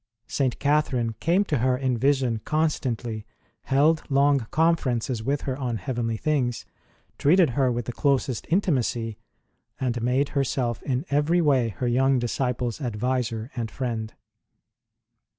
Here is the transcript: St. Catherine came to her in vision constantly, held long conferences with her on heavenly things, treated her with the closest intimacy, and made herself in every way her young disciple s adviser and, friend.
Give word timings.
St. 0.25 0.57
Catherine 0.57 1.13
came 1.19 1.43
to 1.45 1.59
her 1.59 1.77
in 1.77 1.95
vision 1.95 2.39
constantly, 2.43 3.23
held 3.65 4.01
long 4.09 4.39
conferences 4.49 5.21
with 5.21 5.41
her 5.41 5.55
on 5.55 5.77
heavenly 5.77 6.17
things, 6.17 6.65
treated 7.19 7.51
her 7.51 7.71
with 7.71 7.85
the 7.85 7.91
closest 7.93 8.47
intimacy, 8.49 9.19
and 9.79 10.01
made 10.01 10.29
herself 10.29 10.81
in 10.81 11.05
every 11.11 11.39
way 11.39 11.69
her 11.69 11.87
young 11.87 12.17
disciple 12.17 12.69
s 12.69 12.81
adviser 12.81 13.51
and, 13.55 13.69
friend. 13.69 14.15